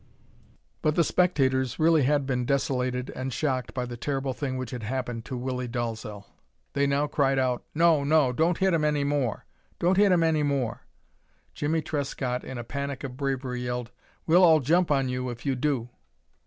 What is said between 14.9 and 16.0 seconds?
you if you do."